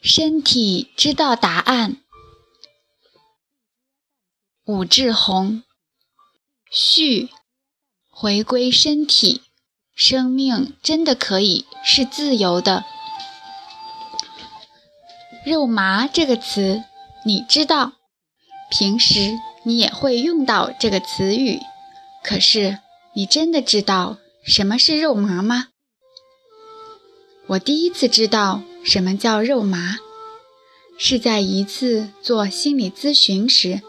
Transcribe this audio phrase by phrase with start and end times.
[0.00, 1.98] 身体知道答案。
[4.64, 5.62] 武志红，
[6.70, 7.28] 序，
[8.08, 9.42] 回归身体，
[9.94, 12.84] 生命真的可以是自由的。
[15.44, 16.82] 肉麻这个词，
[17.26, 17.92] 你知道，
[18.70, 21.60] 平时你也会用到这个词语，
[22.24, 22.78] 可是
[23.14, 25.68] 你真的知道什么是肉麻吗？
[27.48, 28.62] 我第一次知道。
[28.84, 29.98] 什么叫肉麻？
[30.98, 33.80] 是在一次做心理咨询时，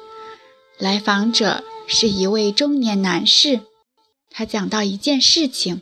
[0.77, 3.61] 来访者是一位中年男士，
[4.29, 5.81] 他讲到一件事情，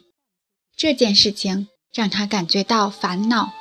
[0.75, 3.51] 这件事情让他感觉到烦恼。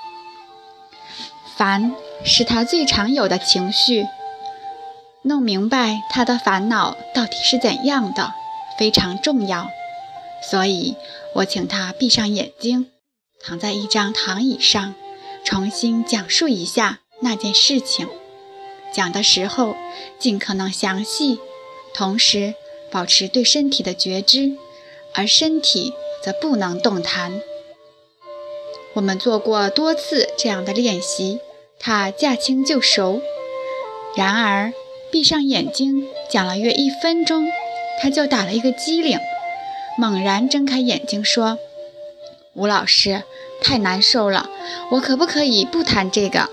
[1.57, 4.07] 烦是他最常有的情绪，
[5.23, 8.33] 弄明白他的烦恼到底是怎样的
[8.79, 9.69] 非常重要，
[10.51, 10.96] 所以
[11.35, 12.87] 我请他闭上眼睛，
[13.45, 14.95] 躺在一张躺椅上。
[15.48, 18.07] 重新讲述一下那件事情，
[18.93, 19.77] 讲的时候
[20.18, 21.38] 尽可能详细，
[21.95, 22.52] 同时
[22.91, 24.59] 保持对身体的觉知，
[25.15, 27.41] 而身体则不能动弹。
[28.93, 31.41] 我们做过多次这样的练习，
[31.80, 33.23] 他驾轻就熟。
[34.15, 34.74] 然而，
[35.10, 37.49] 闭上眼睛讲了约一分钟，
[38.02, 39.19] 他就打了一个激灵，
[39.96, 41.59] 猛然睁开眼睛说
[42.52, 43.23] ：“吴老师。”
[43.60, 44.48] 太难受了，
[44.92, 46.48] 我可不可以不谈这个？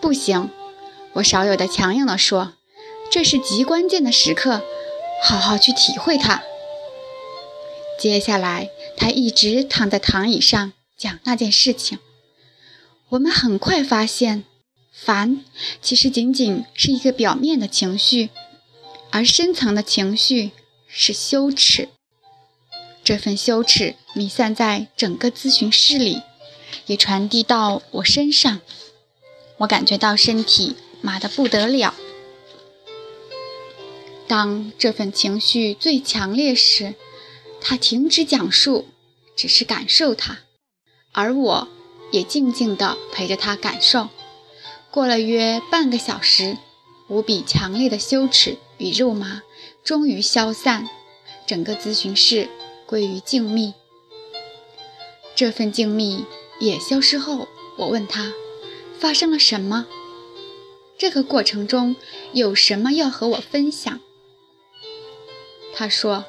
[0.00, 0.50] 不行，
[1.14, 2.54] 我少有的强硬地说，
[3.10, 4.62] 这是极关键的时刻，
[5.22, 6.42] 好好去体会它。
[7.98, 11.98] 接下来，他一直躺在躺椅上讲那件事情。
[13.10, 14.44] 我们很快发现，
[14.92, 15.44] 烦
[15.82, 18.30] 其实仅仅是一个表面的情绪，
[19.10, 20.52] 而深层的情绪
[20.88, 21.90] 是羞耻。
[23.10, 26.22] 这份羞耻弥散在整个咨询室里，
[26.86, 28.60] 也传递到我身上。
[29.56, 31.92] 我感觉到身体麻得不得了。
[34.28, 36.94] 当这份情绪最强烈时，
[37.60, 38.86] 他停止讲述，
[39.34, 40.38] 只是感受它，
[41.10, 41.66] 而我
[42.12, 44.08] 也静静地陪着他感受。
[44.92, 46.56] 过了约半个小时，
[47.08, 49.42] 无比强烈的羞耻与肉麻
[49.82, 50.88] 终于消散，
[51.44, 52.48] 整个咨询室。
[52.90, 53.74] 归于静谧。
[55.36, 56.24] 这份静谧
[56.58, 57.46] 也消失后，
[57.78, 58.32] 我问他
[58.98, 59.86] 发生了什么？
[60.98, 61.94] 这个过程中
[62.32, 64.00] 有什么要和我分享？
[65.72, 66.24] 他说：“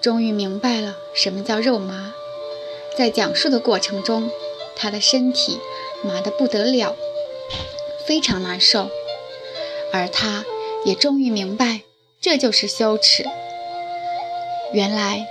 [0.00, 2.12] 终于明白了什么叫肉麻。”
[2.96, 4.30] 在讲述的过程中，
[4.76, 5.58] 他的身体
[6.04, 6.94] 麻得不得了，
[8.06, 8.88] 非常难受，
[9.92, 10.44] 而他
[10.84, 11.80] 也终于明白
[12.20, 13.26] 这就是羞耻。
[14.72, 15.26] 原来。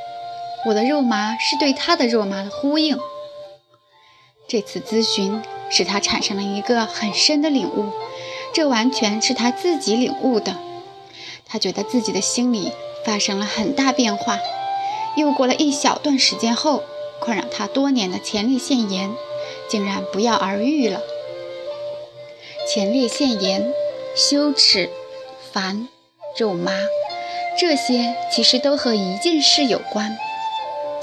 [0.65, 2.97] 我的肉麻是对他的肉麻的呼应。
[4.47, 7.91] 这次咨询使他产生了一个很深的领悟，
[8.53, 10.55] 这完全是他自己领悟的。
[11.45, 12.71] 他觉得自己的心里
[13.05, 14.39] 发生了很大变化。
[15.15, 16.83] 又过了一小段时间后，
[17.19, 19.13] 困扰他多年的前列腺炎
[19.69, 20.99] 竟然不药而愈了。
[22.67, 23.71] 前列腺炎、
[24.15, 24.89] 羞耻、
[25.51, 25.87] 烦、
[26.37, 26.71] 肉麻，
[27.59, 30.17] 这些其实都和一件事有关。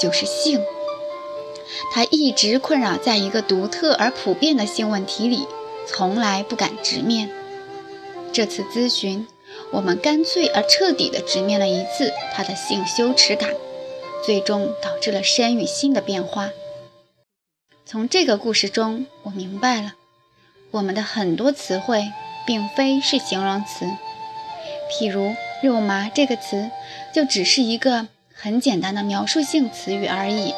[0.02, 0.60] 就是性，
[1.92, 5.46] 他一直困扰在一个独特而普遍的性问题里，
[5.86, 7.30] 从来不敢直面。
[8.32, 9.28] 这次咨询，
[9.70, 13.50] 我们干脆而彻底地直面了一次他的性羞耻感，
[14.26, 16.50] 最终导致了身与心的变化。
[17.86, 19.92] 从这个故事中，我明白了，
[20.72, 22.10] 我们的很多词汇
[22.44, 23.86] 并非是形容词，
[24.90, 26.72] 譬如“肉麻”这个词，
[27.14, 28.08] 就只是一个。
[28.44, 30.52] 很简单的描述性词语而已，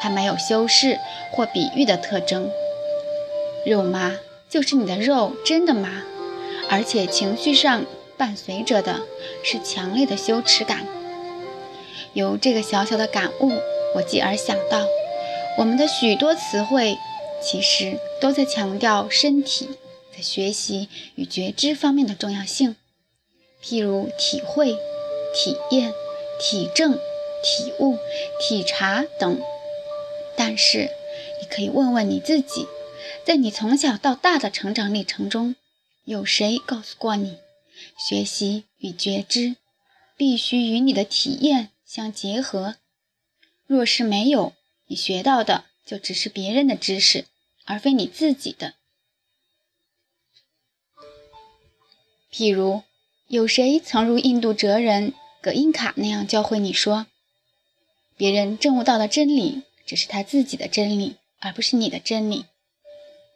[0.00, 0.98] 它没有修饰
[1.30, 2.50] 或比喻的特征。
[3.66, 4.16] 肉麻
[4.48, 6.02] 就是你的肉真的麻，
[6.70, 7.84] 而且情绪上
[8.16, 9.02] 伴随着的
[9.44, 10.86] 是强烈的羞耻感。
[12.14, 13.52] 由这个小小的感悟，
[13.96, 14.82] 我继而想到，
[15.58, 16.96] 我们的许多词汇
[17.42, 19.68] 其实都在强调身体
[20.16, 22.76] 在学习与觉知方面的重要性，
[23.62, 24.72] 譬如体会、
[25.34, 25.92] 体验、
[26.40, 26.98] 体证。
[27.42, 27.98] 体悟、
[28.40, 29.40] 体察等，
[30.36, 30.90] 但是
[31.40, 32.66] 你可以问问你自己，
[33.24, 35.56] 在你从小到大的成长历程中，
[36.04, 37.38] 有谁告诉过你，
[37.98, 39.56] 学习与觉知
[40.16, 42.76] 必须与你的体验相结合？
[43.66, 44.52] 若是没有，
[44.86, 47.26] 你学到的就只是别人的知识，
[47.64, 48.74] 而非你自己的。
[52.32, 52.82] 譬如，
[53.28, 57.06] 有谁曾如印度哲人葛印卡那样教会你说？
[58.20, 62.44] 别人证悟到的真理，只是他自己的真理，而不是你的真理。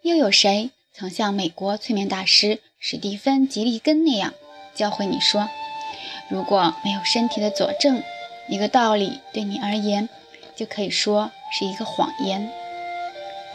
[0.03, 4.35] 又有谁曾像美国催眠大师史蒂芬·吉利根那样
[4.75, 5.49] 教会你说
[6.29, 8.03] ：“如果没有身体的佐证，
[8.47, 10.11] 一个道理对你而言
[10.55, 12.53] 就可以说是一个谎言。”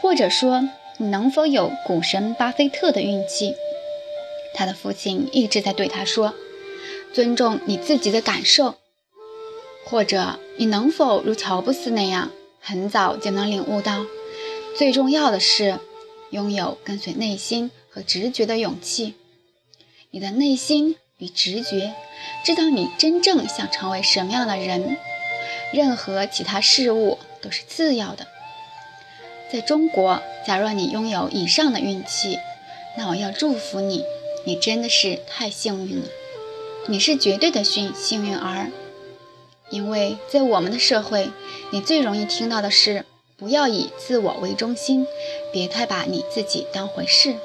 [0.02, 3.54] 或者说，你能否有股神巴菲特的运气？
[4.52, 6.34] 他的父亲一直在对他说
[7.14, 8.74] ：“尊重你自己的感受。”
[9.84, 12.30] 或者，你能否如乔布斯那样，
[12.60, 14.04] 很早就能领悟到，
[14.76, 15.80] 最重要的是
[16.30, 19.14] 拥有跟随内心和直觉的勇气。
[20.10, 21.94] 你的内心与直觉
[22.44, 24.96] 知道你真正想成为什么样的人，
[25.72, 28.26] 任何其他事物都是次要的。
[29.52, 32.38] 在中国，假若你拥有以上的运气，
[32.96, 34.04] 那我要祝福你。
[34.46, 36.06] 你真的是太幸运了，
[36.86, 38.70] 你是绝对的幸幸运儿，
[39.70, 41.30] 因为在我们的社会，
[41.70, 43.04] 你最容易听到的是
[43.36, 45.06] 不要以自我为中心，
[45.52, 47.36] 别太把你自己当回事，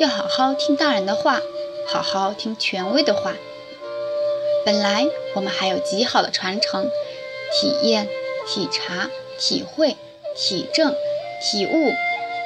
[0.00, 1.40] 要好好听大人的话，
[1.86, 3.34] 好好听权威的话。
[4.64, 6.88] 本来我们还有极好的传承，
[7.52, 8.08] 体验、
[8.48, 9.96] 体察、体会、
[10.36, 10.94] 体证、
[11.42, 11.92] 体悟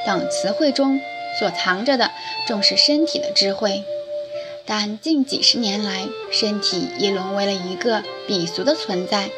[0.06, 1.00] 等词汇中。
[1.38, 2.10] 所藏着的
[2.48, 3.84] 重视身体的智慧，
[4.70, 9.31] 但近几十年来，身体已沦为了一个鄙俗的存在，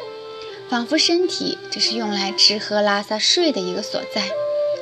[0.69, 4.29] 仿佛身体只是用来吃喝拉撒睡的一个所在，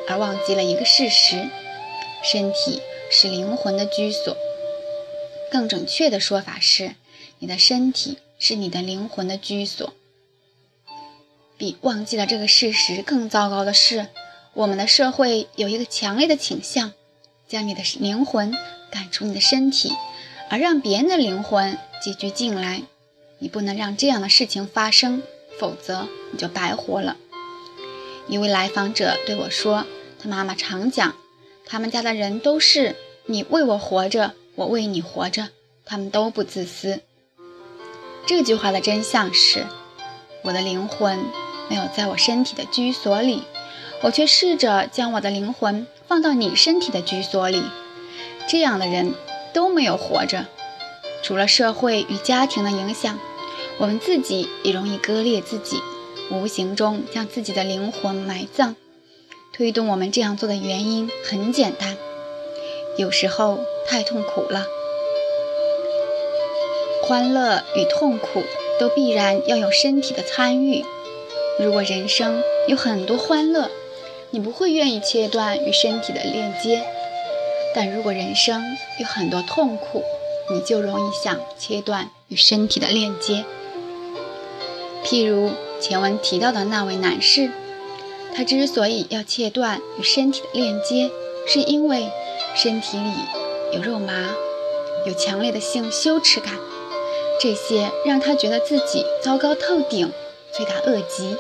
[0.07, 1.47] 而忘记了一个事实：
[2.23, 2.81] 身体
[3.11, 4.35] 是灵魂的居所。
[5.51, 6.95] 更准确的说法是，
[7.37, 9.93] 你的身体是你的灵魂的居所。
[11.59, 14.07] 比忘记了这个事实更糟糕的是，
[14.55, 16.93] 我们的社会有一个强烈的倾向。
[17.47, 18.55] 将你的灵魂
[18.91, 19.91] 赶出你的身体，
[20.49, 22.83] 而让别人的灵魂寄居进来。
[23.37, 25.23] 你不能让这样的事情发生，
[25.59, 27.15] 否则你就白活了。
[28.27, 29.85] 一位来访者对我说
[30.21, 31.15] ：“他妈妈常讲，
[31.65, 35.49] 他们家的人都是你为我活着，我为你活着，
[35.85, 37.01] 他们都不自私。”
[38.27, 39.65] 这句话的真相是，
[40.43, 41.17] 我的灵魂
[41.69, 43.43] 没有在我身体的居所里，
[44.01, 45.87] 我却试着将我的灵魂。
[46.07, 47.63] 放到你身体的居所里，
[48.47, 49.13] 这样的人
[49.59, 50.45] 都没有活着。
[51.21, 53.19] 除了社会与家庭的影响，
[53.77, 55.81] 我们自己也容易割裂自己，
[56.31, 58.77] 无形中将自己的灵魂埋葬。
[59.51, 61.97] 推动我们这样做的原因很简单，
[62.95, 64.65] 有时候太痛苦了。
[67.03, 68.43] 欢乐与痛苦
[68.79, 70.85] 都必然要有身体的参与。
[71.59, 73.69] 如果人生有很多欢乐，
[74.29, 76.85] 你不会愿意切断与身体的链接，
[77.75, 78.63] 但如果人生
[78.99, 80.03] 有很多痛苦，
[80.51, 83.45] 你就容易想切断与身体的链接。
[85.05, 87.51] 譬如前文提到的那位男士，
[88.35, 91.09] 他之所以要切断与身体的链接，
[91.47, 92.09] 是因为
[92.55, 93.13] 身体里
[93.73, 94.13] 有肉麻，
[95.05, 96.53] 有强烈的性羞耻感，
[97.39, 100.11] 这些让他觉得自己糟糕透顶，
[100.51, 101.37] 罪大恶极。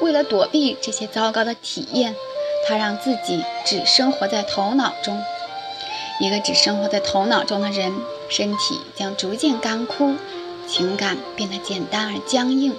[0.00, 2.16] 为了躲避这些糟糕的体验，
[2.66, 5.22] 他让自己只生活在头脑中。
[6.20, 7.92] 一个只生活在头脑中的人，
[8.28, 10.14] 身体将逐渐干枯，
[10.66, 12.74] 情感变得简单而僵硬，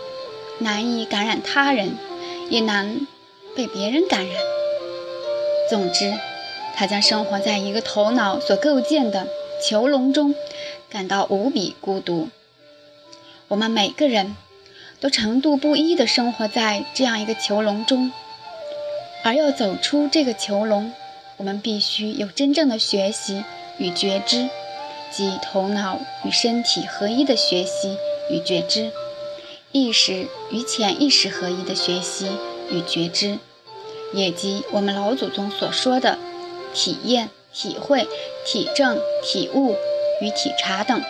[0.60, 1.98] 难以感染他人，
[2.50, 3.06] 也难
[3.56, 4.36] 被别人感染。
[5.70, 6.14] 总之，
[6.76, 9.28] 他将生活在一个头脑所构建的
[9.64, 10.34] 囚笼中，
[10.90, 12.30] 感到无比孤独。
[13.48, 14.36] 我们每个人。
[15.02, 18.12] 都程度不一地生活在这样一个囚笼中，
[19.24, 20.94] 而要走出这个囚笼，
[21.38, 23.44] 我们必须有真正的学习
[23.78, 24.50] 与觉知，
[25.12, 27.98] 即头脑与身体合一的学习
[28.30, 28.92] 与觉知，
[29.72, 32.32] 意识与潜意识合一的学习
[32.72, 33.40] 与觉知，
[34.14, 36.18] 也即我们老祖宗所说的
[36.74, 38.08] 体验、体会、
[38.46, 39.76] 体证、体悟
[40.22, 41.02] 与体察等。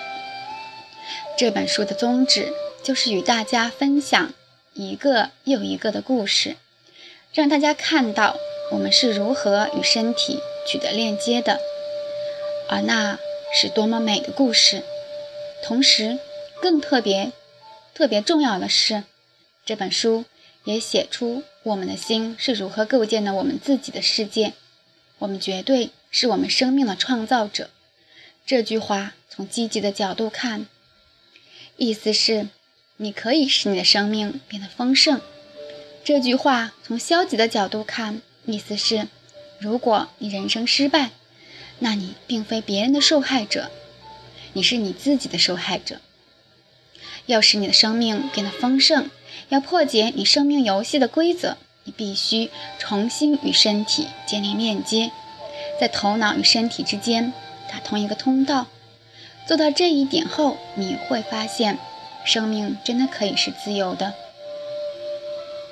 [1.38, 2.54] 这本书的宗旨。
[2.86, 4.32] 就是与大家分享
[4.76, 6.56] 一个又一个的故事，
[7.34, 8.36] 让大家看到
[8.72, 11.60] 我们是如何与身体取得链接的，
[12.70, 13.20] 而那
[13.54, 14.84] 是多么美的故事。
[15.64, 16.20] 同时，
[16.62, 17.32] 更特别、
[17.94, 19.04] 特别重要的是，
[19.66, 20.26] 这本书
[20.64, 24.54] 也写出我们的心是如何构建的我们自己的世界。
[25.20, 27.70] 我们绝对是我们生命的创造者。
[28.46, 30.66] 这句话从积极的角度看，
[31.78, 32.48] 意思是。
[32.98, 35.20] 你可以使你的生命变得丰盛。
[36.06, 39.08] 这句话从消极的角度看，意思是：
[39.60, 41.12] 如果你人生失败，
[41.80, 43.72] 那你并非别人的受害者，
[44.54, 46.00] 你是你自己的受害者。
[47.26, 49.10] 要使你的生命变得丰盛，
[49.50, 55.12] 要破解你生命游戏的规则，你必须重新与身体建立链接。
[55.80, 57.34] 在头脑与身体之间
[57.70, 58.68] 打通一个通道。
[59.48, 61.78] 做到这一点后，你会发现，
[62.24, 64.14] 生命真的可以是自由的。